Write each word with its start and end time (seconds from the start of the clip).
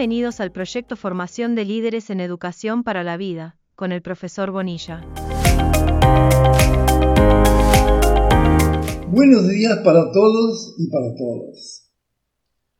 Bienvenidos 0.00 0.40
al 0.40 0.50
proyecto 0.50 0.96
Formación 0.96 1.54
de 1.54 1.66
Líderes 1.66 2.08
en 2.08 2.20
Educación 2.20 2.84
para 2.84 3.04
la 3.04 3.18
Vida, 3.18 3.58
con 3.76 3.92
el 3.92 4.00
profesor 4.00 4.50
Bonilla. 4.50 5.04
Buenos 9.10 9.46
días 9.50 9.76
para 9.84 10.10
todos 10.10 10.74
y 10.78 10.88
para 10.88 11.14
todas. 11.14 11.92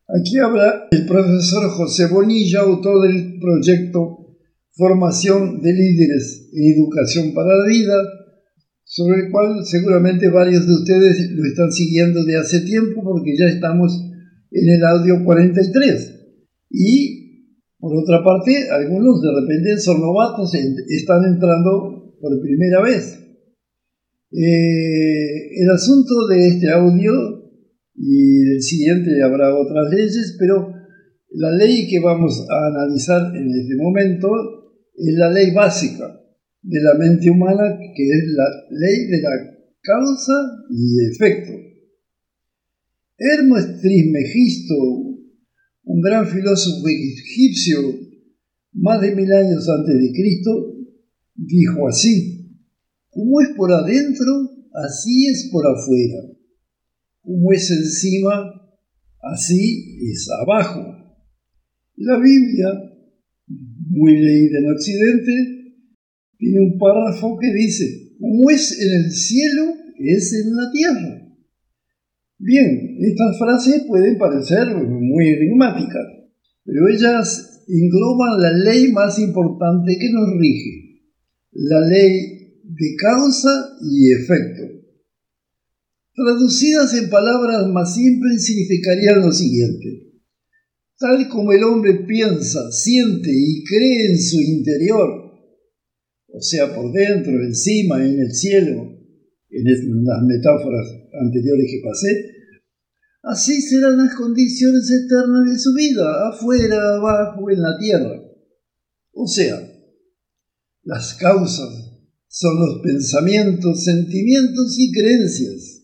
Aquí 0.08 0.38
habla 0.38 0.88
el 0.90 1.04
profesor 1.04 1.68
José 1.68 2.06
Bonilla, 2.06 2.60
autor 2.60 3.06
del 3.06 3.38
proyecto 3.38 4.38
Formación 4.72 5.60
de 5.60 5.74
Líderes 5.74 6.48
en 6.54 6.72
Educación 6.72 7.34
para 7.34 7.54
la 7.54 7.66
Vida, 7.66 7.96
sobre 8.84 9.26
el 9.26 9.30
cual 9.30 9.66
seguramente 9.66 10.30
varios 10.30 10.66
de 10.66 10.72
ustedes 10.72 11.32
lo 11.32 11.44
están 11.44 11.70
siguiendo 11.70 12.24
de 12.24 12.38
hace 12.38 12.60
tiempo 12.62 13.02
porque 13.04 13.36
ya 13.36 13.44
estamos 13.44 13.92
en 14.52 14.70
el 14.70 14.82
audio 14.86 15.22
43. 15.22 16.19
Y, 16.70 17.56
por 17.78 17.96
otra 17.96 18.22
parte, 18.22 18.70
algunos 18.70 19.20
de 19.20 19.28
repente 19.40 19.78
son 19.78 20.00
novatos, 20.00 20.54
están 20.54 21.24
entrando 21.24 22.14
por 22.20 22.40
primera 22.40 22.82
vez. 22.82 23.18
Eh, 24.32 25.60
el 25.60 25.70
asunto 25.70 26.28
de 26.28 26.46
este 26.46 26.70
audio 26.70 27.12
y 27.96 28.44
del 28.44 28.62
siguiente 28.62 29.22
habrá 29.22 29.54
otras 29.56 29.90
leyes, 29.90 30.36
pero 30.38 30.72
la 31.32 31.50
ley 31.52 31.88
que 31.88 31.98
vamos 32.00 32.46
a 32.48 32.66
analizar 32.68 33.34
en 33.34 33.50
este 33.50 33.76
momento 33.76 34.28
es 34.94 35.14
la 35.14 35.30
ley 35.32 35.50
básica 35.52 36.20
de 36.62 36.80
la 36.82 36.94
mente 36.94 37.30
humana, 37.30 37.78
que 37.78 38.08
es 38.08 38.24
la 38.36 38.48
ley 38.70 39.06
de 39.06 39.22
la 39.22 39.30
causa 39.82 40.32
y 40.70 41.06
efecto. 41.10 41.52
Hermes 43.18 43.80
Trismegisto, 43.80 44.74
un 45.84 46.00
gran 46.00 46.26
filósofo 46.26 46.86
egipcio, 46.88 47.78
más 48.72 49.00
de 49.00 49.14
mil 49.14 49.32
años 49.32 49.68
antes 49.68 49.94
de 49.94 50.12
Cristo, 50.12 50.76
dijo 51.34 51.88
así, 51.88 52.58
como 53.10 53.40
es 53.40 53.48
por 53.56 53.72
adentro, 53.72 54.50
así 54.72 55.26
es 55.26 55.48
por 55.50 55.64
afuera, 55.66 56.36
como 57.22 57.52
es 57.52 57.70
encima, 57.70 58.52
así 59.32 59.98
es 60.10 60.28
abajo. 60.42 60.96
La 61.96 62.18
Biblia, 62.18 62.68
muy 63.46 64.16
leída 64.18 64.58
en 64.58 64.70
Occidente, 64.70 65.32
tiene 66.38 66.60
un 66.60 66.78
párrafo 66.78 67.38
que 67.38 67.52
dice, 67.52 68.14
como 68.18 68.50
es 68.50 68.80
en 68.80 69.04
el 69.04 69.12
cielo, 69.12 69.74
es 69.98 70.32
en 70.32 70.56
la 70.56 70.70
tierra. 70.72 71.29
Bien, 72.42 72.96
estas 73.00 73.38
frases 73.38 73.84
pueden 73.86 74.16
parecer 74.16 74.74
muy 74.74 75.28
enigmáticas, 75.28 76.06
pero 76.64 76.88
ellas 76.88 77.64
engloban 77.68 78.40
la 78.40 78.52
ley 78.52 78.90
más 78.92 79.18
importante 79.18 79.98
que 80.00 80.10
nos 80.10 80.30
rige, 80.38 81.02
la 81.52 81.80
ley 81.86 82.62
de 82.64 82.96
causa 82.96 83.50
y 83.82 84.12
efecto. 84.12 84.62
Traducidas 86.14 86.94
en 86.94 87.10
palabras 87.10 87.66
más 87.66 87.94
simples 87.94 88.46
significarían 88.46 89.20
lo 89.20 89.32
siguiente. 89.32 90.14
Tal 90.98 91.28
como 91.28 91.52
el 91.52 91.62
hombre 91.62 92.06
piensa, 92.06 92.72
siente 92.72 93.30
y 93.30 93.64
cree 93.64 94.12
en 94.12 94.18
su 94.18 94.40
interior, 94.40 95.30
o 96.32 96.40
sea, 96.40 96.74
por 96.74 96.90
dentro, 96.90 97.32
encima, 97.44 98.02
en 98.02 98.18
el 98.18 98.32
cielo, 98.32 98.99
en 99.50 100.04
las 100.04 100.22
metáforas 100.22 100.86
anteriores 101.20 101.66
que 101.70 101.88
pasé, 101.88 102.30
así 103.22 103.60
serán 103.60 103.98
las 103.98 104.14
condiciones 104.14 104.90
eternas 104.90 105.50
de 105.50 105.58
su 105.58 105.74
vida, 105.74 106.28
afuera, 106.28 106.96
abajo, 106.96 107.50
en 107.50 107.62
la 107.62 107.76
tierra. 107.78 108.22
O 109.12 109.26
sea, 109.26 109.60
las 110.84 111.14
causas 111.14 111.68
son 112.28 112.60
los 112.60 112.80
pensamientos, 112.82 113.84
sentimientos 113.84 114.78
y 114.78 114.92
creencias. 114.92 115.82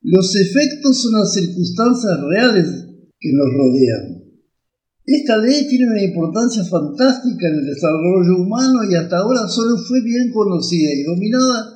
Los 0.00 0.36
efectos 0.36 1.02
son 1.02 1.20
las 1.20 1.34
circunstancias 1.34 2.20
reales 2.30 2.66
que 3.18 3.32
nos 3.32 3.52
rodean. 3.52 4.26
Esta 5.04 5.38
ley 5.38 5.66
tiene 5.68 5.90
una 5.90 6.02
importancia 6.02 6.64
fantástica 6.64 7.48
en 7.48 7.54
el 7.54 7.66
desarrollo 7.66 8.42
humano 8.42 8.84
y 8.90 8.94
hasta 8.94 9.18
ahora 9.18 9.48
solo 9.48 9.76
fue 9.76 10.00
bien 10.02 10.32
conocida 10.32 10.92
y 10.92 11.04
dominada 11.04 11.75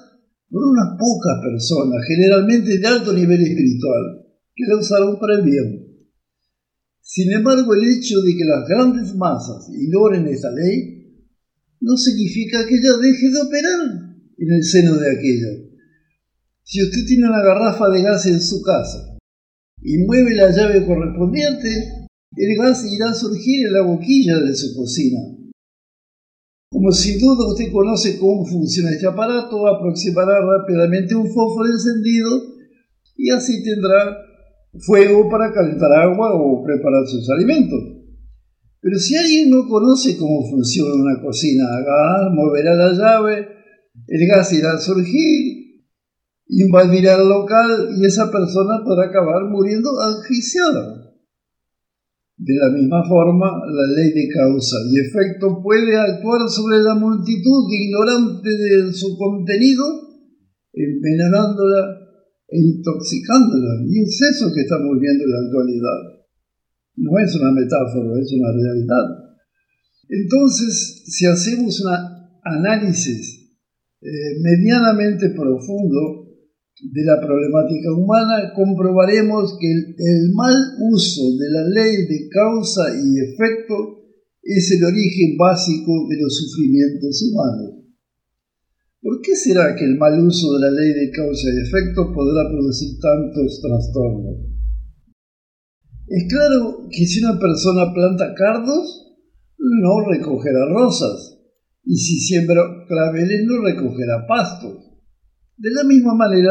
por 0.50 0.62
unas 0.64 0.98
pocas 0.98 1.40
personas, 1.42 2.04
generalmente 2.06 2.78
de 2.78 2.86
alto 2.86 3.12
nivel 3.12 3.40
espiritual, 3.40 4.26
que 4.54 4.66
la 4.66 4.78
usaron 4.78 5.18
para 5.18 5.36
el 5.36 5.42
bien. 5.42 5.86
Sin 7.00 7.32
embargo, 7.32 7.74
el 7.74 7.84
hecho 7.84 8.20
de 8.20 8.36
que 8.36 8.44
las 8.44 8.68
grandes 8.68 9.14
masas 9.14 9.68
ignoren 9.72 10.26
esa 10.26 10.50
ley 10.50 11.00
no 11.80 11.96
significa 11.96 12.66
que 12.66 12.74
ella 12.74 12.96
deje 13.00 13.30
de 13.30 13.40
operar 13.40 13.80
en 14.38 14.52
el 14.52 14.64
seno 14.64 14.96
de 14.96 15.10
aquella. 15.10 15.70
Si 16.62 16.82
usted 16.82 17.06
tiene 17.06 17.28
una 17.28 17.42
garrafa 17.42 17.88
de 17.90 18.02
gas 18.02 18.26
en 18.26 18.40
su 18.40 18.60
casa 18.62 19.18
y 19.82 19.98
mueve 19.98 20.34
la 20.34 20.50
llave 20.50 20.84
correspondiente, 20.84 22.08
el 22.36 22.56
gas 22.56 22.84
irá 22.84 23.10
a 23.10 23.14
surgir 23.14 23.66
en 23.66 23.72
la 23.72 23.82
boquilla 23.82 24.38
de 24.38 24.54
su 24.54 24.74
cocina. 24.76 25.39
Como 26.72 26.92
sin 26.92 27.18
duda 27.18 27.48
usted 27.48 27.72
conoce 27.72 28.16
cómo 28.16 28.46
funciona 28.46 28.90
este 28.90 29.08
aparato, 29.08 29.66
aproximará 29.66 30.40
rápidamente 30.40 31.16
un 31.16 31.26
fósforo 31.26 31.68
encendido 31.68 32.30
y 33.16 33.30
así 33.30 33.60
tendrá 33.64 34.16
fuego 34.86 35.28
para 35.28 35.52
calentar 35.52 35.92
agua 35.92 36.32
o 36.32 36.62
preparar 36.62 37.04
sus 37.08 37.28
alimentos. 37.28 37.80
Pero 38.80 38.98
si 39.00 39.16
alguien 39.16 39.50
no 39.50 39.66
conoce 39.68 40.16
cómo 40.16 40.48
funciona 40.48 40.94
una 40.94 41.20
cocina 41.20 41.64
a 41.66 41.80
gas, 41.80 42.32
moverá 42.32 42.74
la 42.76 42.92
llave, 42.92 43.48
el 44.06 44.28
gas 44.28 44.52
irá 44.52 44.74
a 44.74 44.78
surgir, 44.78 45.82
invadirá 46.46 47.16
el 47.20 47.28
local 47.28 47.88
y 47.98 48.06
esa 48.06 48.30
persona 48.30 48.84
podrá 48.84 49.08
acabar 49.08 49.42
muriendo 49.50 49.90
asfixiada. 50.00 51.09
De 52.40 52.56
la 52.56 52.72
misma 52.72 53.04
forma, 53.04 53.52
la 53.68 53.86
ley 53.92 54.16
de 54.16 54.32
causa 54.32 54.76
y 54.88 54.96
efecto 54.96 55.60
puede 55.62 55.92
actuar 55.92 56.48
sobre 56.48 56.80
la 56.80 56.94
multitud 56.94 57.68
ignorante 57.68 58.48
de 58.48 58.90
su 58.94 59.12
contenido, 59.18 59.84
envenenándola 60.72 62.00
e 62.48 62.56
intoxicándola. 62.56 63.84
Y 63.84 64.00
es 64.00 64.16
eso 64.24 64.48
que 64.54 64.62
estamos 64.62 64.96
viendo 64.98 65.24
en 65.24 65.30
la 65.30 65.40
actualidad. 65.44 66.00
No 66.96 67.12
es 67.20 67.36
una 67.36 67.52
metáfora, 67.52 68.08
es 68.18 68.32
una 68.32 68.52
realidad. 68.56 69.06
Entonces, 70.08 71.04
si 71.12 71.26
hacemos 71.26 71.78
un 71.84 71.92
análisis 72.42 73.52
eh, 74.00 74.08
medianamente 74.40 75.28
profundo, 75.36 76.19
de 76.82 77.04
la 77.04 77.20
problemática 77.20 77.92
humana, 77.92 78.52
comprobaremos 78.54 79.56
que 79.60 79.70
el, 79.70 80.32
mal 80.34 80.54
uso 80.80 81.36
de 81.36 81.48
la 81.50 81.68
ley 81.68 82.06
de 82.08 82.28
causa 82.28 82.88
y 82.88 83.20
efecto 83.20 84.00
es 84.42 84.70
el 84.72 84.84
origen 84.84 85.36
básico 85.36 86.08
de 86.08 86.16
los 86.20 86.34
sufrimientos 86.36 87.22
humanos. 87.28 87.70
¿Por 89.02 89.20
qué 89.20 89.36
será 89.36 89.76
que 89.76 89.84
el 89.84 89.96
mal 89.96 90.24
uso 90.24 90.54
de 90.54 90.60
la 90.60 90.70
ley 90.70 90.92
de 90.92 91.10
causa 91.10 91.48
y 91.48 91.68
efecto 91.68 92.12
podrá 92.12 92.48
producir 92.48 92.98
tantos 93.00 93.60
trastornos? 93.60 94.36
Es 96.08 96.24
claro 96.28 96.88
que 96.90 97.06
si 97.06 97.22
una 97.22 97.38
persona 97.38 97.92
planta 97.92 98.34
cardos, 98.34 99.06
no 99.58 100.08
recogerá 100.08 100.66
rosas, 100.72 101.38
y 101.84 101.94
si 101.96 102.18
siembra 102.20 102.62
claveles, 102.88 103.44
no 103.46 103.62
recogerá 103.62 104.26
pastos. 104.26 104.89
De 105.60 105.68
la 105.76 105.84
misma 105.84 106.14
manera, 106.14 106.50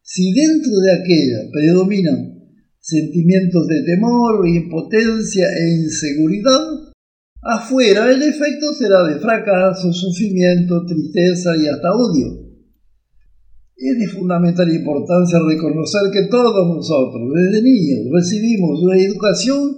si 0.00 0.32
dentro 0.32 0.72
de 0.80 0.90
aquella 0.90 1.52
predominan 1.52 2.32
sentimientos 2.80 3.68
de 3.68 3.82
temor, 3.84 4.48
impotencia 4.48 5.44
e 5.52 5.84
inseguridad, 5.84 6.64
afuera 7.42 8.10
el 8.10 8.22
efecto 8.22 8.72
será 8.72 9.04
de 9.04 9.20
fracaso, 9.20 9.92
sufrimiento, 9.92 10.82
tristeza 10.86 11.54
y 11.58 11.66
hasta 11.66 11.92
odio. 11.92 12.40
Es 13.76 13.98
de 13.98 14.08
fundamental 14.08 14.72
importancia 14.72 15.38
reconocer 15.46 16.00
que 16.10 16.28
todos 16.30 16.74
nosotros, 16.74 17.28
desde 17.36 17.60
niños, 17.60 18.08
recibimos 18.14 18.80
una 18.82 18.96
educación 18.96 19.76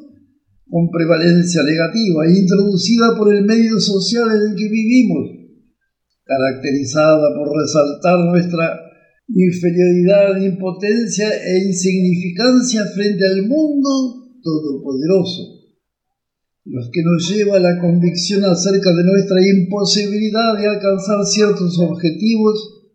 con 0.71 0.91
prevalencia 0.91 1.61
negativa 1.65 2.31
introducida 2.31 3.17
por 3.19 3.35
el 3.35 3.45
medio 3.47 3.81
social 3.81 4.29
en 4.31 4.53
el 4.53 4.57
que 4.57 4.69
vivimos 4.69 5.44
caracterizada 6.25 7.35
por 7.37 7.49
resaltar 7.57 8.19
nuestra 8.25 8.81
inferioridad, 9.29 10.37
impotencia 10.41 11.29
e 11.29 11.67
insignificancia 11.67 12.85
frente 12.87 13.27
al 13.27 13.47
mundo 13.49 14.41
todopoderoso, 14.43 15.65
los 16.65 16.91
que 16.93 17.03
nos 17.03 17.29
lleva 17.29 17.57
a 17.57 17.61
la 17.61 17.79
convicción 17.81 18.45
acerca 18.45 18.93
de 18.95 19.05
nuestra 19.05 19.41
imposibilidad 19.47 20.59
de 20.59 20.69
alcanzar 20.69 21.25
ciertos 21.25 21.79
objetivos 21.79 22.93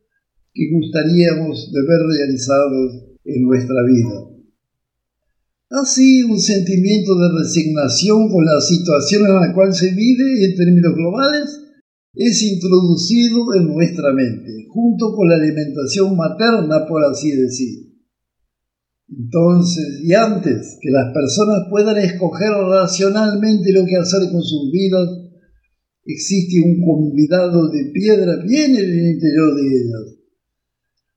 que 0.54 0.70
gustaríamos 0.72 1.72
de 1.72 1.81
ver 1.81 2.02
realizados 2.18 3.10
en 3.26 3.44
nuestra 3.44 3.84
vida. 3.84 4.30
Así, 5.70 6.24
un 6.24 6.40
sentimiento 6.40 7.16
de 7.16 7.30
resignación 7.44 8.30
con 8.30 8.44
la 8.44 8.60
situación 8.60 9.28
en 9.28 9.36
la 9.36 9.54
cual 9.54 9.74
se 9.74 9.92
vive 9.92 10.46
en 10.46 10.56
términos 10.56 10.96
globales 10.96 11.69
es 12.19 12.44
introducido 12.44 13.54
en 13.56 13.68
nuestra 13.68 14.12
mente, 14.12 14.68
junto 14.68 15.13
con 15.16 15.30
la 15.30 15.36
alimentación 15.36 16.18
materna, 16.18 16.86
por 16.86 17.01
así 17.06 17.31
decir. 17.31 17.94
Entonces, 19.07 20.01
y 20.04 20.13
antes 20.13 20.77
que 20.81 20.92
las 20.92 21.13
personas 21.13 21.68
puedan 21.69 21.98
escoger 21.98 22.51
racionalmente 22.51 23.71
lo 23.71 23.86
que 23.86 23.95
hacer 23.95 24.30
con 24.30 24.44
sus 24.44 24.69
vidas, 24.69 25.07
existe 26.04 26.60
un 26.60 26.81
convidado 26.83 27.69
de 27.69 27.86
piedra 27.94 28.36
bien 28.45 28.71
en 28.71 28.83
el 28.83 29.12
interior 29.13 29.56
de 29.56 29.62
ellas. 29.62 30.18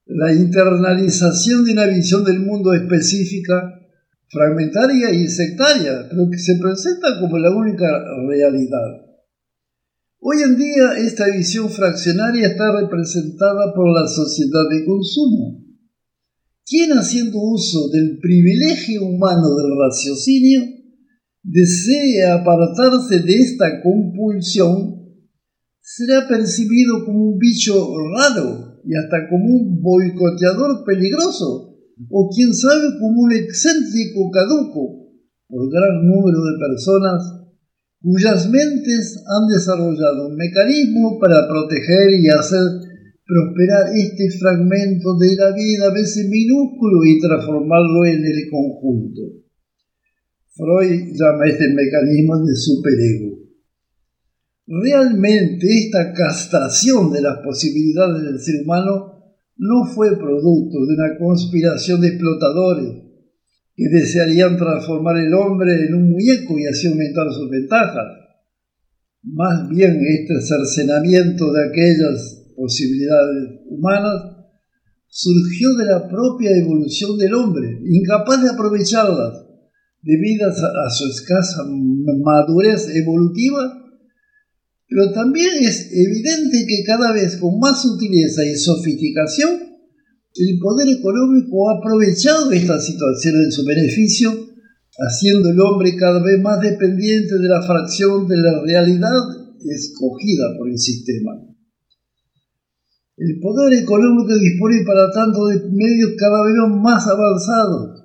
La 0.06 0.32
internalización 0.32 1.64
de 1.64 1.72
una 1.72 1.86
visión 1.86 2.22
del 2.22 2.38
mundo 2.40 2.72
específica, 2.74 3.80
fragmentaria 4.28 5.10
y 5.10 5.26
sectaria, 5.26 6.06
pero 6.08 6.30
que 6.30 6.38
se 6.38 6.58
presenta 6.60 7.18
como 7.20 7.38
la 7.38 7.50
única 7.50 7.88
realidad. 8.28 9.01
Hoy 10.24 10.36
en 10.40 10.56
día 10.56 10.98
esta 10.98 11.26
visión 11.34 11.68
fraccionaria 11.68 12.46
está 12.46 12.80
representada 12.80 13.74
por 13.74 13.88
la 13.92 14.06
sociedad 14.06 14.70
de 14.70 14.84
consumo. 14.86 15.58
Quien 16.64 16.92
haciendo 16.92 17.40
uso 17.40 17.88
del 17.90 18.20
privilegio 18.20 19.02
humano 19.02 19.56
del 19.56 19.72
raciocinio 19.76 20.60
desea 21.42 22.34
apartarse 22.34 23.18
de 23.18 23.34
esta 23.34 23.82
compulsión, 23.82 24.94
será 25.80 26.28
percibido 26.28 27.04
como 27.04 27.30
un 27.30 27.38
bicho 27.40 27.74
raro 28.16 28.78
y 28.84 28.94
hasta 28.94 29.28
como 29.28 29.44
un 29.44 29.82
boicoteador 29.82 30.84
peligroso, 30.86 31.74
o 32.08 32.30
quien 32.32 32.54
sabe 32.54 32.96
como 33.00 33.22
un 33.22 33.32
excéntrico 33.32 34.30
caduco 34.30 35.02
por 35.48 35.68
gran 35.68 36.06
número 36.06 36.44
de 36.44 36.58
personas 36.60 37.41
cuyas 38.02 38.50
mentes 38.50 39.22
han 39.26 39.46
desarrollado 39.46 40.28
un 40.28 40.36
mecanismo 40.36 41.18
para 41.20 41.46
proteger 41.48 42.10
y 42.20 42.28
hacer 42.28 42.92
prosperar 43.24 43.86
este 43.94 44.30
fragmento 44.38 45.16
de 45.16 45.36
la 45.36 45.52
vida, 45.54 45.86
a 45.86 45.94
veces 45.94 46.28
minúsculo, 46.28 47.04
y 47.04 47.20
transformarlo 47.20 48.04
en 48.04 48.24
el 48.24 48.50
conjunto. 48.50 49.22
Freud 50.54 51.14
llama 51.14 51.46
este 51.46 51.72
mecanismo 51.72 52.44
de 52.44 52.54
superego. 52.54 53.38
Realmente 54.66 55.66
esta 55.66 56.12
castración 56.12 57.10
de 57.12 57.22
las 57.22 57.38
posibilidades 57.38 58.22
del 58.22 58.40
ser 58.40 58.62
humano 58.62 59.12
no 59.56 59.84
fue 59.86 60.16
producto 60.18 60.84
de 60.86 60.94
una 60.94 61.16
conspiración 61.18 62.00
de 62.00 62.08
explotadores 62.08 63.11
que 63.74 63.88
desearían 63.88 64.56
transformar 64.56 65.16
el 65.18 65.32
hombre 65.34 65.86
en 65.86 65.94
un 65.94 66.10
muñeco 66.10 66.58
y 66.58 66.66
así 66.66 66.88
aumentar 66.88 67.26
sus 67.32 67.48
ventajas. 67.48 68.06
Más 69.22 69.68
bien 69.68 70.00
este 70.04 70.40
cercenamiento 70.40 71.52
de 71.52 71.68
aquellas 71.68 72.52
posibilidades 72.56 73.60
humanas 73.68 74.32
surgió 75.08 75.74
de 75.74 75.84
la 75.86 76.08
propia 76.08 76.56
evolución 76.56 77.18
del 77.18 77.34
hombre, 77.34 77.80
incapaz 77.84 78.42
de 78.42 78.50
aprovecharlas 78.50 79.44
debido 80.02 80.48
a 80.48 80.90
su 80.90 81.08
escasa 81.08 81.62
madurez 81.64 82.88
evolutiva, 82.94 83.78
pero 84.88 85.12
también 85.12 85.50
es 85.60 85.88
evidente 85.92 86.66
que 86.66 86.82
cada 86.84 87.12
vez 87.12 87.36
con 87.36 87.58
más 87.58 87.82
sutileza 87.82 88.44
y 88.44 88.56
sofisticación, 88.56 89.71
el 90.34 90.58
poder 90.58 90.88
económico 90.88 91.68
ha 91.68 91.78
aprovechado 91.78 92.50
esta 92.52 92.80
situación 92.80 93.36
en 93.36 93.52
su 93.52 93.64
beneficio, 93.64 94.32
haciendo 94.98 95.50
el 95.50 95.60
hombre 95.60 95.96
cada 95.96 96.22
vez 96.22 96.40
más 96.40 96.60
dependiente 96.60 97.38
de 97.38 97.48
la 97.48 97.62
fracción 97.62 98.26
de 98.26 98.36
la 98.36 98.62
realidad 98.62 99.12
escogida 99.64 100.56
por 100.58 100.68
el 100.68 100.78
sistema. 100.78 101.32
El 103.16 103.38
poder 103.40 103.74
económico 103.74 104.34
dispone 104.38 104.82
para 104.86 105.10
tanto 105.10 105.46
de 105.46 105.68
medios 105.70 106.12
cada 106.16 106.42
vez 106.44 106.54
más 106.80 107.06
avanzados, 107.06 108.04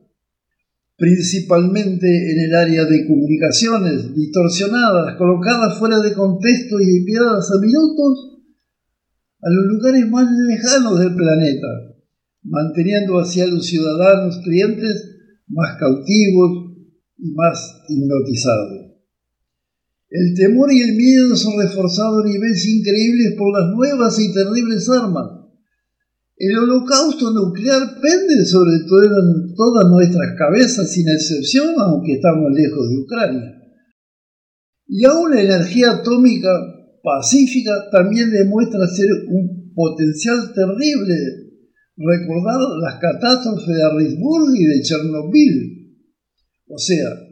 principalmente 0.98 2.08
en 2.08 2.40
el 2.40 2.56
área 2.56 2.84
de 2.86 3.08
comunicaciones, 3.08 4.14
distorsionadas, 4.14 5.16
colocadas 5.16 5.80
fuera 5.80 6.00
de 6.00 6.14
contexto 6.14 6.80
y 6.82 6.98
enviadas 6.98 7.50
a 7.52 7.62
minutos 7.62 8.38
a 9.42 9.50
los 9.50 9.66
lugares 9.66 10.10
más 10.10 10.30
lejanos 10.32 11.00
del 11.00 11.16
planeta, 11.16 11.68
manteniendo 12.48 13.20
así 13.20 13.42
a 13.42 13.48
los 13.48 13.66
ciudadanos 13.66 14.40
clientes 14.44 15.16
más 15.48 15.78
cautivos 15.78 16.76
y 17.18 17.32
más 17.34 17.82
hipnotizados. 17.88 18.88
El 20.10 20.34
temor 20.36 20.72
y 20.72 20.82
el 20.82 20.96
miedo 20.96 21.36
son 21.36 21.60
reforzados 21.60 22.24
a 22.24 22.28
niveles 22.28 22.66
increíbles 22.66 23.36
por 23.38 23.52
las 23.52 23.76
nuevas 23.76 24.18
y 24.20 24.34
terribles 24.34 24.90
armas. 24.90 25.38
El 26.38 26.58
holocausto 26.58 27.32
nuclear 27.32 28.00
pende 28.00 28.46
sobre 28.46 28.80
todas 28.88 29.90
nuestras 29.90 30.38
cabezas 30.38 30.94
sin 30.94 31.10
excepción, 31.10 31.74
aunque 31.80 32.14
estamos 32.14 32.52
lejos 32.54 32.90
de 32.90 32.98
Ucrania. 32.98 33.58
Y 34.88 35.04
aún 35.04 35.32
la 35.32 35.42
energía 35.42 35.92
atómica 35.92 36.50
pacífica 37.04 37.90
también 37.92 38.32
demuestra 38.32 38.88
ser 38.88 39.10
un 39.28 39.74
potencial 39.74 40.54
terrible. 40.54 41.47
Recordar 41.98 42.60
las 42.82 43.00
catástrofes 43.00 43.68
de 43.68 43.84
Harrisburg 43.84 44.56
y 44.56 44.66
de 44.66 44.82
Chernobyl. 44.82 45.98
O 46.70 46.78
sea, 46.78 47.28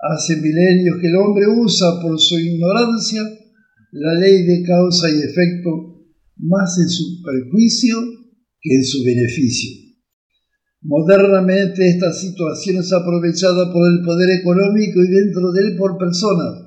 Hace 0.00 0.36
milenios 0.36 0.96
que 0.98 1.08
el 1.08 1.16
hombre 1.16 1.44
usa 1.46 2.00
por 2.00 2.18
su 2.18 2.38
ignorancia 2.38 3.20
la 3.92 4.14
ley 4.14 4.44
de 4.46 4.62
causa 4.64 5.10
y 5.10 5.18
efecto 5.20 6.00
más 6.38 6.78
en 6.78 6.88
su 6.88 7.20
perjuicio 7.22 7.96
que 8.62 8.76
en 8.76 8.84
su 8.84 9.04
beneficio. 9.04 9.76
Modernamente 10.80 11.86
esta 11.86 12.14
situación 12.14 12.78
es 12.78 12.90
aprovechada 12.94 13.70
por 13.70 13.86
el 13.92 14.02
poder 14.02 14.40
económico 14.40 15.04
y 15.04 15.08
dentro 15.08 15.52
de 15.52 15.68
él 15.68 15.76
por 15.76 15.98
personas 15.98 16.64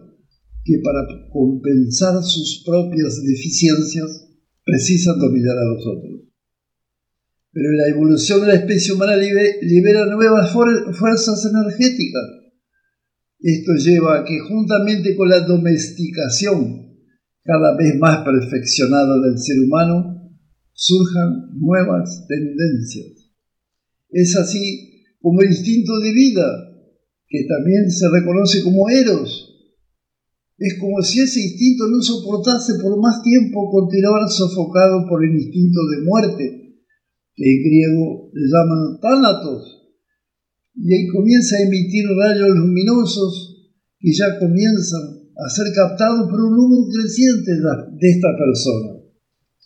que 0.64 0.78
para 0.84 1.08
compensar 1.32 2.22
sus 2.22 2.62
propias 2.64 3.20
deficiencias 3.24 4.30
precisan 4.64 5.18
dominar 5.18 5.58
a 5.58 5.74
los 5.74 5.88
otros. 5.88 6.23
Pero 7.54 7.72
la 7.72 7.88
evolución 7.88 8.42
de 8.42 8.48
la 8.48 8.56
especie 8.56 8.94
humana 8.94 9.16
libera 9.16 10.06
nuevas 10.08 10.52
fuerzas 10.52 11.46
energéticas 11.46 12.44
esto 13.44 13.74
lleva 13.74 14.20
a 14.20 14.24
que 14.24 14.40
juntamente 14.40 15.18
con 15.18 15.28
la 15.28 15.42
domesticación 15.42 16.84
cada 17.44 17.76
vez 17.76 18.00
más 18.00 18.24
perfeccionada 18.24 19.20
del 19.20 19.38
ser 19.38 19.60
humano, 19.60 20.32
surjan 20.72 21.50
nuevas 21.60 22.26
tendencias. 22.26 23.30
Es 24.10 24.38
así 24.38 25.04
como 25.20 25.42
el 25.42 25.50
instinto 25.50 26.00
de 26.00 26.14
vida, 26.14 26.46
que 27.28 27.46
también 27.50 27.92
se 27.92 28.08
reconoce 28.10 28.64
como 28.64 28.90
eros. 28.90 29.50
Es 30.58 30.80
como 30.80 31.02
si 31.02 31.20
ese 31.20 31.42
instinto 31.42 31.90
no 31.90 32.02
soportase 32.02 32.76
por 32.82 32.98
más 33.02 33.22
tiempo 33.24 33.70
continuar 33.70 34.30
sofocado 34.30 35.06
por 35.10 35.26
el 35.26 35.36
instinto 35.36 35.82
de 35.92 36.02
muerte, 36.06 36.63
que 37.36 37.44
en 37.44 37.64
griego 37.64 38.30
le 38.34 38.46
llaman 38.46 39.00
tánatos, 39.02 39.84
y 40.76 40.94
ahí 40.94 41.08
comienza 41.08 41.56
a 41.56 41.62
emitir 41.62 42.06
rayos 42.18 42.50
luminosos 42.50 43.54
que 44.00 44.12
ya 44.12 44.40
comienzan 44.40 45.24
a 45.38 45.50
ser 45.50 45.68
captados 45.74 46.30
por 46.30 46.40
un 46.42 46.56
número 46.56 46.90
creciente 46.92 47.52
de 47.54 48.10
estas 48.10 48.32
personas. 48.38 49.04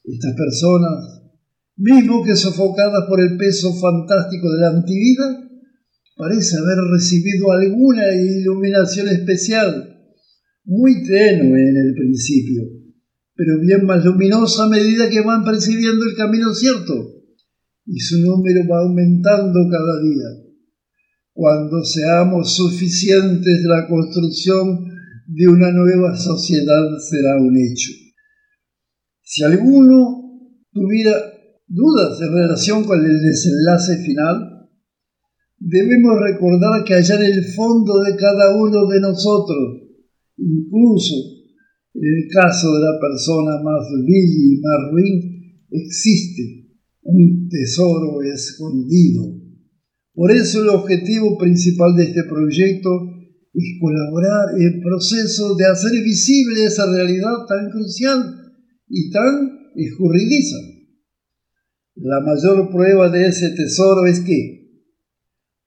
Estas 0.03 0.33
personas, 0.36 1.21
mismo 1.75 2.24
que 2.24 2.36
sofocadas 2.36 3.05
por 3.09 3.19
el 3.19 3.38
peso 3.38 3.74
fantástico 3.74 4.51
de 4.51 4.59
la 4.62 4.69
antivida, 4.69 5.50
parece 6.15 6.57
haber 6.57 6.77
recibido 6.91 7.51
alguna 7.51 8.13
iluminación 8.13 9.09
especial, 9.09 9.93
muy 10.65 11.03
tenue 11.03 11.69
en 11.69 11.77
el 11.77 11.93
principio, 11.93 12.63
pero 13.36 13.59
bien 13.59 13.86
más 13.86 14.03
luminosa 14.03 14.65
a 14.65 14.69
medida 14.69 15.09
que 15.09 15.21
van 15.21 15.43
percibiendo 15.43 16.05
el 16.05 16.15
camino 16.15 16.53
cierto, 16.53 17.16
y 17.88 18.00
su 18.00 18.20
número 18.20 18.67
va 18.70 18.82
aumentando 18.82 19.60
cada 19.70 20.01
día 20.01 20.48
cuando 21.38 21.84
seamos 21.84 22.56
suficientes, 22.56 23.62
la 23.65 23.88
construcción 23.88 24.86
de 25.27 25.48
una 25.48 25.72
nueva 25.72 26.17
sociedad 26.17 26.84
será 27.08 27.38
un 27.39 27.56
hecho. 27.56 27.91
Si 29.22 29.44
alguno 29.44 30.32
tuviera 30.72 31.12
dudas 31.67 32.20
en 32.22 32.34
relación 32.34 32.86
con 32.86 33.06
el 33.06 33.22
desenlace 33.22 33.98
final, 33.98 34.67
debemos 35.60 36.20
recordar 36.22 36.84
que 36.84 36.96
allá 36.96 37.17
en 37.17 37.32
el 37.32 37.44
fondo 37.53 38.01
de 38.01 38.15
cada 38.15 38.56
uno 38.56 38.88
de 38.88 39.00
nosotros, 39.00 39.84
incluso 40.38 41.13
en 41.94 42.01
el 42.03 42.27
caso 42.34 42.74
de 42.74 42.79
la 42.79 43.00
persona 43.00 43.62
más 43.62 43.86
vil 44.03 44.56
y 44.56 44.60
más 44.60 44.91
ruin, 44.91 45.67
existe 45.70 46.66
un 47.07 47.47
tesoro 47.49 48.21
escondido 48.21 49.23
Por 50.13 50.31
eso 50.31 50.61
el 50.61 50.69
objetivo 50.69 51.37
principal 51.37 51.95
de 51.95 52.03
este 52.03 52.23
proyecto 52.23 52.89
es 53.53 53.79
colaborar 53.79 54.55
en 54.55 54.61
el 54.61 54.81
proceso 54.81 55.55
de 55.55 55.65
hacer 55.65 55.91
visible 56.03 56.65
esa 56.65 56.91
realidad 56.91 57.45
tan 57.47 57.71
crucial 57.71 58.19
y 58.89 59.09
tan 59.09 59.49
escurridiza. 59.75 60.57
La 61.95 62.19
mayor 62.19 62.69
prueba 62.69 63.09
de 63.09 63.27
ese 63.27 63.49
tesoro 63.55 64.05
es 64.05 64.19
que, 64.19 64.83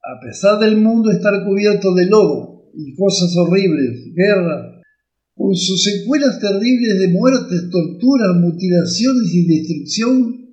a 0.03 0.21
pesar 0.25 0.61
del 0.61 0.77
mundo 0.77 1.11
estar 1.11 1.45
cubierto 1.45 1.95
de 1.95 2.07
lodo 2.07 2.71
y 2.75 2.95
cosas 2.95 3.35
horribles, 3.37 4.15
guerra, 4.15 4.81
con 5.35 5.57
sus 5.57 5.83
secuelas 5.83 6.39
terribles 6.39 6.99
de 7.01 7.09
muertes, 7.09 7.71
torturas, 7.71 8.37
mutilaciones 8.41 9.35
y 9.35 9.47
destrucción, 9.47 10.50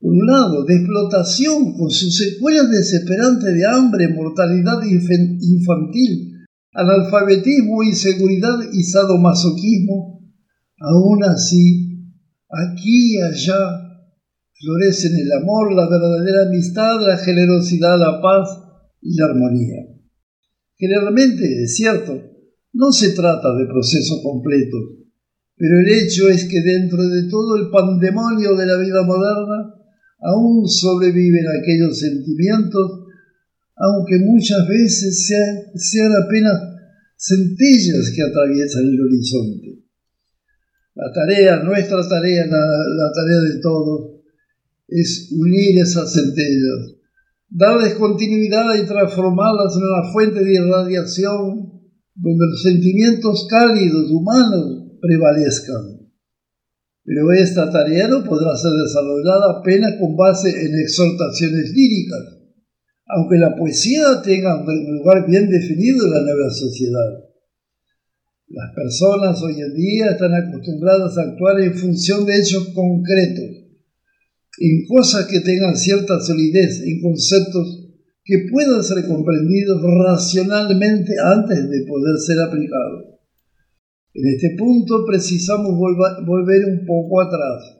por 0.00 0.12
un 0.12 0.26
lado, 0.26 0.64
de 0.64 0.76
explotación, 0.76 1.74
con 1.76 1.90
sus 1.90 2.16
secuelas 2.16 2.70
desesperantes 2.70 3.54
de 3.54 3.66
hambre, 3.66 4.08
mortalidad 4.08 4.80
infantil, 4.82 6.38
analfabetismo, 6.72 7.82
inseguridad 7.82 8.60
y 8.72 8.82
sadomasoquismo, 8.82 10.22
aún 10.78 11.22
así, 11.24 12.14
aquí 12.48 13.16
y 13.16 13.20
allá, 13.20 13.90
florecen 14.54 15.16
el 15.16 15.32
amor, 15.32 15.74
la 15.74 15.86
verdadera 15.88 16.48
amistad, 16.48 17.00
la 17.06 17.18
generosidad, 17.18 17.98
la 17.98 18.22
paz 18.22 18.48
y 19.02 19.16
la 19.18 19.26
armonía. 19.26 19.84
Generalmente, 20.78 21.62
es 21.64 21.76
cierto, 21.76 22.22
no 22.72 22.90
se 22.90 23.10
trata 23.10 23.54
de 23.54 23.66
procesos 23.66 24.20
completos, 24.22 24.80
pero 25.56 25.78
el 25.78 25.88
hecho 25.88 26.30
es 26.30 26.46
que 26.46 26.62
dentro 26.62 27.06
de 27.06 27.28
todo 27.28 27.56
el 27.56 27.68
pandemonio 27.68 28.56
de 28.56 28.64
la 28.64 28.78
vida 28.78 29.02
moderna 29.02 29.74
aún 30.22 30.68
sobreviven 30.68 31.44
aquellos 31.48 31.98
sentimientos, 31.98 33.04
aunque 33.76 34.18
muchas 34.18 34.66
veces 34.68 35.26
sean, 35.74 36.12
apenas 36.12 36.60
centellas 37.16 38.12
que 38.14 38.22
atraviesan 38.22 38.84
el 38.84 39.00
horizonte. 39.00 39.78
La 40.94 41.12
tarea, 41.12 41.62
nuestra 41.62 42.06
tarea, 42.08 42.46
la 42.46 43.12
tarea 43.14 43.54
de 43.54 43.60
todos, 43.62 44.20
es 44.88 45.30
unir 45.32 45.80
esas 45.80 46.12
centellas, 46.12 46.96
darles 47.48 47.94
continuidad 47.94 48.74
y 48.82 48.86
transformarlas 48.86 49.76
en 49.76 49.82
una 49.82 50.12
fuente 50.12 50.44
de 50.44 50.54
irradiación 50.54 51.80
donde 52.14 52.46
los 52.50 52.62
sentimientos 52.62 53.46
cálidos 53.48 54.10
humanos 54.10 54.98
prevalezcan. 55.00 55.99
Pero 57.04 57.32
esta 57.32 57.70
tarea 57.70 58.08
no 58.08 58.24
podrá 58.24 58.56
ser 58.56 58.72
desarrollada 58.72 59.60
apenas 59.60 59.94
con 59.98 60.16
base 60.16 60.48
en 60.48 60.78
exhortaciones 60.78 61.72
líricas, 61.74 62.38
aunque 63.06 63.38
la 63.38 63.56
poesía 63.56 64.22
tenga 64.22 64.62
un 64.62 64.98
lugar 64.98 65.26
bien 65.26 65.48
definido 65.48 66.06
en 66.06 66.12
la 66.12 66.22
nueva 66.22 66.50
sociedad. 66.50 67.24
Las 68.48 68.74
personas 68.74 69.42
hoy 69.42 69.60
en 69.60 69.74
día 69.74 70.10
están 70.10 70.34
acostumbradas 70.34 71.16
a 71.16 71.22
actuar 71.22 71.60
en 71.60 71.74
función 71.74 72.26
de 72.26 72.36
hechos 72.38 72.68
concretos 72.74 73.60
en 74.60 74.84
cosas 74.86 75.26
que 75.26 75.40
tengan 75.40 75.74
cierta 75.74 76.20
solidez, 76.20 76.82
en 76.82 77.00
conceptos 77.00 77.88
que 78.22 78.46
puedan 78.52 78.84
ser 78.84 79.06
comprendidos 79.06 79.82
racionalmente 79.82 81.14
antes 81.24 81.68
de 81.68 81.84
poder 81.86 82.18
ser 82.18 82.40
aplicados. 82.40 83.09
En 84.12 84.26
este 84.26 84.56
punto 84.58 85.04
precisamos 85.06 85.72
volver 85.76 86.64
un 86.66 86.84
poco 86.86 87.20
atrás. 87.20 87.78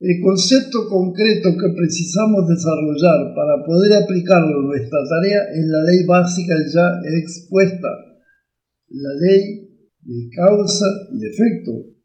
El 0.00 0.20
concepto 0.22 0.88
concreto 0.88 1.50
que 1.58 1.74
precisamos 1.74 2.48
desarrollar 2.48 3.34
para 3.34 3.64
poder 3.64 4.02
aplicarlo 4.02 4.60
en 4.60 4.66
nuestra 4.66 4.98
tarea 5.08 5.42
es 5.54 5.64
la 5.66 5.82
ley 5.82 6.06
básica 6.06 6.54
ya 6.72 7.00
expuesta, 7.18 7.88
la 8.90 9.14
ley 9.20 9.68
de 10.02 10.30
causa 10.36 10.86
y 11.12 11.26
efecto, 11.26 11.98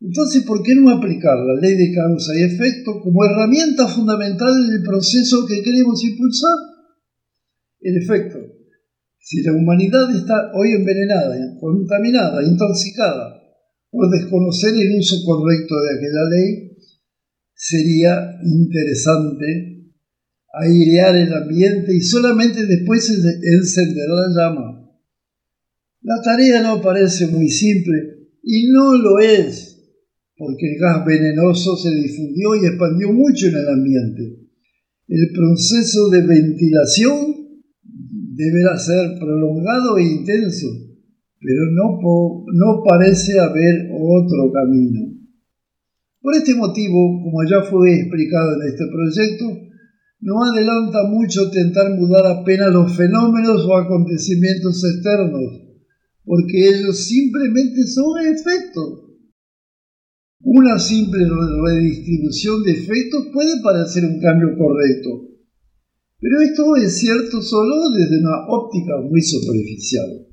entonces, 0.00 0.44
¿por 0.44 0.62
qué 0.62 0.74
no 0.76 0.90
aplicar 0.90 1.36
la 1.36 1.60
ley 1.60 1.76
de 1.76 1.92
causa 1.92 2.32
y 2.36 2.44
efecto 2.44 3.00
como 3.02 3.24
herramienta 3.24 3.88
fundamental 3.88 4.64
en 4.64 4.76
el 4.76 4.82
proceso 4.82 5.44
que 5.46 5.62
queremos 5.62 6.04
impulsar? 6.04 6.54
En 7.80 7.96
efecto, 7.96 8.38
si 9.28 9.42
la 9.42 9.52
humanidad 9.52 10.08
está 10.16 10.50
hoy 10.54 10.72
envenenada, 10.72 11.36
contaminada, 11.60 12.42
intoxicada 12.42 13.38
por 13.90 14.08
desconocer 14.10 14.72
el 14.72 14.98
uso 14.98 15.16
correcto 15.22 15.74
de 15.82 15.98
aquella 15.98 16.24
ley, 16.30 16.78
sería 17.54 18.38
interesante 18.42 19.92
airear 20.54 21.14
el 21.14 21.34
ambiente 21.34 21.94
y 21.94 22.00
solamente 22.00 22.64
después 22.64 23.10
encender 23.10 24.08
la 24.08 24.28
llama. 24.34 24.88
La 26.00 26.22
tarea 26.22 26.62
no 26.62 26.80
parece 26.80 27.26
muy 27.26 27.50
simple 27.50 28.30
y 28.42 28.68
no 28.72 28.94
lo 28.94 29.18
es 29.18 29.76
porque 30.38 30.72
el 30.72 30.80
gas 30.80 31.04
venenoso 31.04 31.76
se 31.76 31.90
difundió 31.90 32.54
y 32.54 32.66
expandió 32.66 33.12
mucho 33.12 33.48
en 33.48 33.56
el 33.56 33.68
ambiente. 33.68 34.22
El 35.06 35.32
proceso 35.34 36.08
de 36.08 36.22
ventilación 36.22 37.37
deberá 38.38 38.78
ser 38.78 39.18
prolongado 39.18 39.98
e 39.98 40.22
intenso, 40.22 40.68
pero 41.40 41.62
no, 41.74 41.98
no 42.54 42.82
parece 42.86 43.38
haber 43.40 43.90
otro 43.90 44.52
camino. 44.52 45.18
Por 46.20 46.34
este 46.36 46.54
motivo, 46.54 47.20
como 47.24 47.42
ya 47.42 47.62
fue 47.62 47.98
explicado 47.98 48.54
en 48.54 48.68
este 48.68 48.84
proyecto, 48.86 49.44
no 50.20 50.44
adelanta 50.44 51.02
mucho 51.10 51.50
tentar 51.50 51.90
mudar 51.98 52.26
apenas 52.26 52.72
los 52.72 52.96
fenómenos 52.96 53.64
o 53.66 53.76
acontecimientos 53.76 54.84
externos, 54.84 55.62
porque 56.24 56.68
ellos 56.68 56.96
simplemente 57.06 57.86
son 57.86 58.20
efectos 58.24 59.08
una 60.40 60.78
simple 60.78 61.26
redistribución 61.64 62.62
de 62.62 62.72
efectos 62.72 63.28
puede 63.32 63.60
parecer 63.62 64.04
un 64.04 64.20
cambio 64.20 64.56
correcto, 64.56 65.27
pero 66.20 66.40
esto 66.42 66.76
es 66.76 66.98
cierto 66.98 67.40
solo 67.42 67.90
desde 67.96 68.18
una 68.18 68.46
óptica 68.48 68.94
muy 69.08 69.22
superficial. 69.22 70.26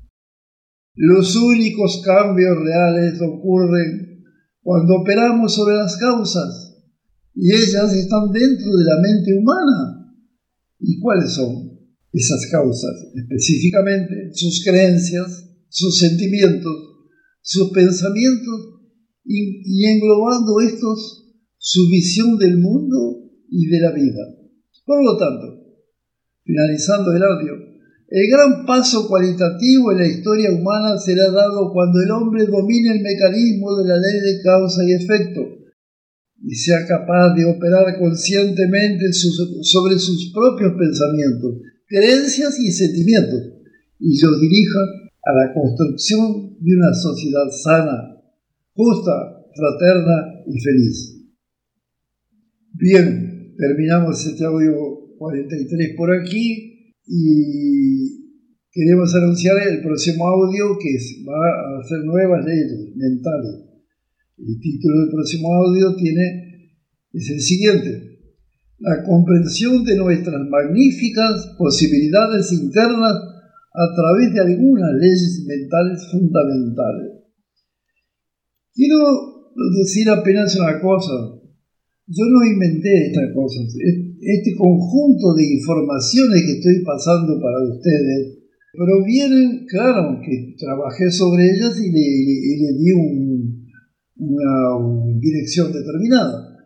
Los 0.94 1.36
únicos 1.36 2.02
cambios 2.04 2.56
reales 2.58 3.20
ocurren 3.20 4.24
cuando 4.62 4.96
operamos 4.96 5.54
sobre 5.54 5.76
las 5.76 5.96
causas 5.96 6.74
y 7.34 7.52
ellas 7.52 7.92
están 7.92 8.32
dentro 8.32 8.72
de 8.76 8.84
la 8.84 8.96
mente 9.02 9.30
humana. 9.38 10.16
¿Y 10.80 10.98
cuáles 11.00 11.32
son 11.32 11.70
esas 12.12 12.46
causas? 12.50 12.92
Específicamente 13.14 14.32
sus 14.32 14.64
creencias, 14.64 15.50
sus 15.68 15.98
sentimientos, 15.98 16.74
sus 17.42 17.70
pensamientos 17.70 18.76
y, 19.24 19.84
englobando 19.86 20.60
estos 20.60 21.24
su 21.58 21.88
visión 21.90 22.38
del 22.38 22.58
mundo 22.58 23.30
y 23.50 23.66
de 23.66 23.80
la 23.80 23.92
vida. 23.92 24.22
Por 24.84 25.04
lo 25.04 25.16
tanto, 25.16 25.55
finalizando 26.46 27.12
el 27.12 27.22
audio, 27.22 27.54
el 28.08 28.30
gran 28.30 28.64
paso 28.64 29.08
cualitativo 29.08 29.90
en 29.90 29.98
la 29.98 30.06
historia 30.06 30.52
humana 30.52 30.96
será 30.96 31.28
dado 31.32 31.72
cuando 31.72 32.00
el 32.00 32.10
hombre 32.12 32.46
domine 32.46 32.94
el 32.94 33.02
mecanismo 33.02 33.74
de 33.76 33.88
la 33.88 33.96
ley 33.96 34.20
de 34.20 34.42
causa 34.42 34.84
y 34.84 34.92
efecto 34.94 35.40
y 36.40 36.54
sea 36.54 36.86
capaz 36.86 37.34
de 37.34 37.44
operar 37.44 37.98
conscientemente 37.98 39.12
sobre 39.12 39.98
sus 39.98 40.32
propios 40.32 40.74
pensamientos, 40.78 41.54
creencias 41.88 42.60
y 42.60 42.70
sentimientos 42.70 43.42
y 43.98 44.20
los 44.20 44.40
dirija 44.40 44.78
a 45.24 45.32
la 45.32 45.52
construcción 45.52 46.56
de 46.60 46.76
una 46.76 46.94
sociedad 46.94 47.50
sana, 47.50 48.22
justa, 48.74 49.12
fraterna 49.52 50.44
y 50.46 50.60
feliz. 50.60 51.16
Bien, 52.74 53.54
terminamos 53.56 54.24
este 54.24 54.44
audio 54.44 54.95
43 55.18 55.94
por 55.96 56.12
aquí 56.12 56.92
y 57.06 58.26
queremos 58.70 59.14
anunciar 59.14 59.56
el 59.68 59.80
próximo 59.82 60.26
audio 60.26 60.78
que 60.78 60.96
va 61.24 61.46
a 61.48 61.80
hacer 61.80 62.04
nuevas 62.04 62.44
leyes 62.44 62.94
mentales. 62.96 63.66
El 64.38 64.60
título 64.60 65.00
del 65.00 65.10
próximo 65.10 65.54
audio 65.54 65.96
tiene, 65.96 66.76
es 67.12 67.30
el 67.30 67.40
siguiente, 67.40 68.18
la 68.78 69.02
comprensión 69.02 69.84
de 69.84 69.96
nuestras 69.96 70.40
magníficas 70.48 71.54
posibilidades 71.56 72.52
internas 72.52 73.14
a 73.72 73.94
través 73.94 74.34
de 74.34 74.40
algunas 74.40 74.92
leyes 75.00 75.44
mentales 75.46 76.08
fundamentales. 76.10 77.12
Quiero 78.74 79.52
decir 79.78 80.08
apenas 80.10 80.54
una 80.58 80.80
cosa. 80.80 81.12
Yo 82.06 82.24
no 82.26 82.44
inventé 82.44 83.06
estas 83.06 83.32
cosas. 83.34 83.74
Este 84.20 84.56
conjunto 84.56 85.34
de 85.34 85.44
informaciones 85.44 86.42
que 86.42 86.52
estoy 86.58 86.84
pasando 86.84 87.38
para 87.40 87.60
ustedes 87.68 88.38
provienen, 88.72 89.66
claro, 89.68 90.20
que 90.24 90.54
trabajé 90.58 91.10
sobre 91.10 91.44
ellas 91.44 91.76
y 91.80 91.90
le, 91.90 92.72
di 92.78 92.92
una 94.16 95.20
dirección 95.20 95.72
determinada. 95.72 96.56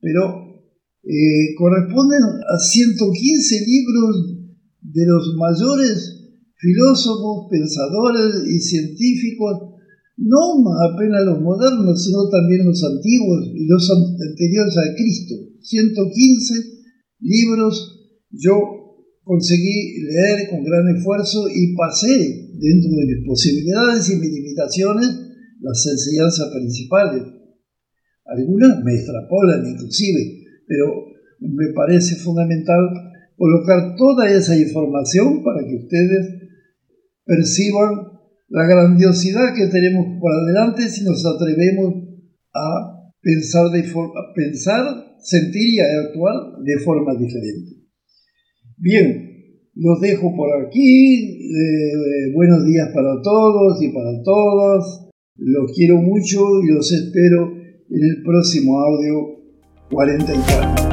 Pero 0.00 0.60
eh, 1.04 1.54
corresponden 1.56 2.20
a 2.22 2.58
115 2.58 3.66
libros 3.66 4.36
de 4.82 5.06
los 5.06 5.36
mayores 5.36 6.20
filósofos, 6.56 7.48
pensadores 7.50 8.44
y 8.46 8.60
científicos, 8.60 9.70
no 10.18 10.60
apenas 10.92 11.24
los 11.24 11.40
modernos, 11.40 12.04
sino 12.04 12.28
también 12.28 12.66
los 12.66 12.84
antiguos 12.84 13.48
y 13.54 13.66
los 13.66 13.90
anteriores 13.90 14.76
a 14.76 14.94
Cristo. 14.94 15.34
115 15.62 16.79
libros 17.20 18.00
yo 18.30 18.80
conseguí 19.22 20.00
leer 20.02 20.48
con 20.50 20.64
gran 20.64 20.88
esfuerzo 20.96 21.48
y 21.48 21.74
pasé 21.74 22.08
dentro 22.08 22.90
de 22.90 23.06
mis 23.06 23.26
posibilidades 23.26 24.10
y 24.10 24.16
mis 24.16 24.32
limitaciones 24.32 25.08
las 25.60 25.86
enseñanzas 25.86 26.48
principales. 26.52 27.22
Algunas 28.24 28.82
me 28.84 28.94
extrapolan 28.94 29.66
inclusive, 29.66 30.44
pero 30.66 30.86
me 31.40 31.72
parece 31.74 32.16
fundamental 32.16 32.78
colocar 33.36 33.94
toda 33.96 34.30
esa 34.30 34.56
información 34.58 35.42
para 35.42 35.66
que 35.66 35.76
ustedes 35.76 36.40
perciban 37.24 38.20
la 38.48 38.66
grandiosidad 38.66 39.54
que 39.54 39.68
tenemos 39.68 40.18
por 40.20 40.32
adelante 40.32 40.88
si 40.88 41.04
nos 41.04 41.24
atrevemos 41.24 41.94
a 42.52 43.12
pensar, 44.34 45.09
sentir 45.22 45.74
y 45.74 45.80
actuar 45.80 46.62
de 46.62 46.78
forma 46.78 47.14
diferente. 47.14 47.80
Bien, 48.76 49.30
los 49.74 50.00
dejo 50.00 50.34
por 50.36 50.50
aquí. 50.64 51.38
Eh, 51.50 52.32
buenos 52.34 52.64
días 52.64 52.88
para 52.94 53.20
todos 53.22 53.82
y 53.82 53.88
para 53.90 54.22
todas. 54.22 55.08
Los 55.36 55.72
quiero 55.72 55.96
mucho 55.96 56.62
y 56.62 56.72
los 56.72 56.92
espero 56.92 57.52
en 57.88 58.02
el 58.02 58.22
próximo 58.22 58.78
audio 58.80 59.40
44. 59.90 60.89